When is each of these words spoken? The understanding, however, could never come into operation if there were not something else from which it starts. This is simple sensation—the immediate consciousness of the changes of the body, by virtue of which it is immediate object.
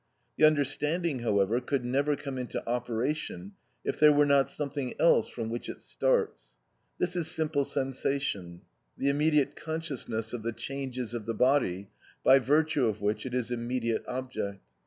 The 0.35 0.45
understanding, 0.47 1.19
however, 1.19 1.59
could 1.61 1.85
never 1.85 2.15
come 2.15 2.39
into 2.39 2.67
operation 2.67 3.51
if 3.85 3.99
there 3.99 4.11
were 4.11 4.25
not 4.25 4.49
something 4.49 4.95
else 4.99 5.27
from 5.29 5.51
which 5.51 5.69
it 5.69 5.79
starts. 5.79 6.57
This 6.97 7.15
is 7.15 7.29
simple 7.29 7.63
sensation—the 7.63 9.07
immediate 9.09 9.55
consciousness 9.55 10.33
of 10.33 10.41
the 10.41 10.53
changes 10.53 11.13
of 11.13 11.27
the 11.27 11.35
body, 11.35 11.91
by 12.23 12.39
virtue 12.39 12.87
of 12.87 12.99
which 12.99 13.27
it 13.27 13.35
is 13.35 13.51
immediate 13.51 14.03
object. 14.07 14.63